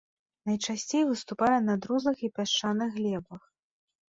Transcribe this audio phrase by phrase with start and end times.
[0.49, 3.41] Найчасцей выступае на друзлых і пясчаных глебах.